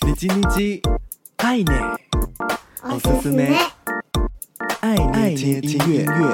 [0.00, 0.80] 你叽你叽，
[1.36, 1.98] 爱捏，
[2.82, 3.54] おすすめ，
[4.80, 4.96] 爱
[5.34, 6.32] 捏听音乐。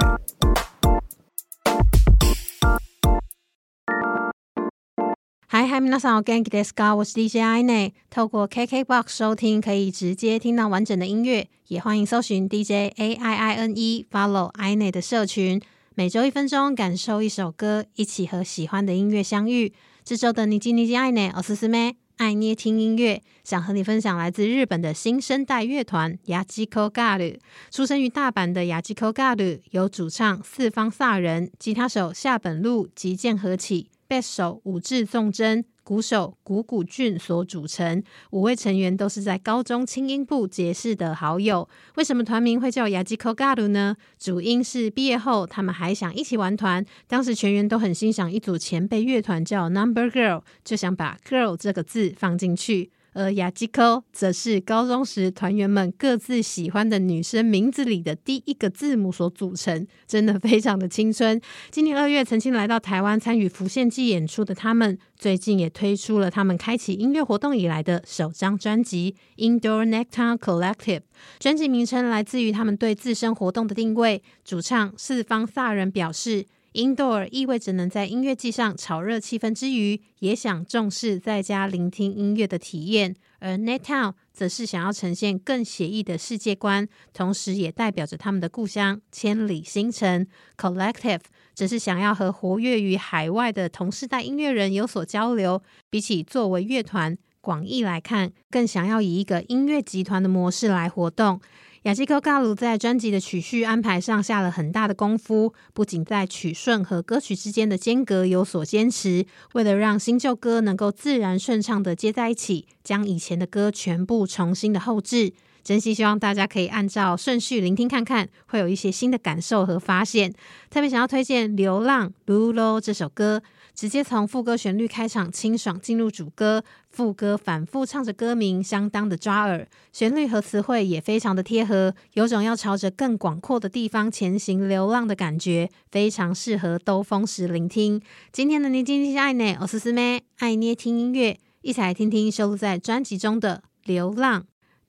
[5.49, 6.95] 嗨嗨，皆さんお元気ですか？
[6.95, 15.61] 我是 DJ 爱捏，透过 KKBOX 收听，可以直接听到完整的音乐，也欢迎搜寻 DJ A I I N E，follow 爱捏的社群，
[15.95, 19.73] 每周一分钟，感受一首歌，一起和喜欢的音乐相遇。
[20.05, 21.95] 这周的你叽你叽爱捏，おすすめ。
[22.18, 27.38] 爱捏听音乐，想和你分享来自日本的新生代乐团 yajikoga。
[27.70, 35.64] 出生于大阪的 yajikoga 由主唱四方萨人、吉他手夏本路及剑和起、贝斯手武志颂真。
[35.88, 41.70] 鼓手谷谷俊所组成，五位成员都是在高中轻音部结识的好友。
[41.96, 43.96] 为什么团名会叫 yajikoga 呢？
[44.20, 52.92] 主因是毕业后他们还想一起玩团，当时全员都很欣赏一组前辈乐团叫 Number Girl，就想把 Girl 这个字放进去。
[53.18, 61.42] 而 Yachiko 则是高中时团员们各自喜欢的女生名字里的第一个字母所组成，真的非常的青春。
[61.72, 71.00] 今年二月曾经来到台湾参与浮现祭演出的他们，最近也推出了他们开启音乐活动以来的首张专辑《Indoor Nectar Collective》。
[71.40, 74.22] 专辑名称来自于他们对自身活动的定位。
[74.46, 76.46] 主唱四方萨人表示。
[76.78, 90.28] Indoor 意味着能在音乐季上炒热气氛之余，也想重视在家聆听音乐的体验；而 Necktown 则是想要呈现更写意的世界观，同时也代表着他们的故乡千里星城。
[90.56, 91.22] Collective
[91.56, 95.64] 则是想要和活跃于海外的同世代音乐人有所交流。
[95.90, 101.42] 比起作为乐团，广义来看，更想要以一个音乐集团的模式来活动。
[101.84, 115.34] 雅西科·盖鲁在专辑的曲序安排上下了很大的功夫，不仅在曲顺和歌曲之间的间隔有所坚持，为了让新旧歌能够自然顺畅的接在一起，将以前的歌全部重新的后置。
[115.67, 120.33] 真心希望大家可以按照顺序聆听看看，会有一些新的感受和发现。
[120.69, 123.41] 特别想要推荐《流浪 Rulo》这首歌，
[123.73, 129.69] 直接从副歌旋律开场，清爽进入主歌，副歌反复唱着歌名，相当的抓耳。
[129.93, 138.03] 旋律和词汇也非常的贴合，有种要朝着更广阔的地方前行流浪的感觉，非常适合兜风时聆听。
[138.33, 144.41] 今天的你叽你叽爱捏，おすすめ爱捏听音乐，一起来听听收录在专辑中的《流浪》。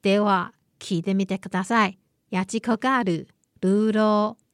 [0.02, 0.50] では。
[0.79, 1.99] 聞いてみてください。
[2.33, 3.29] 八千子ガール、
[3.61, 4.45] ルーロー。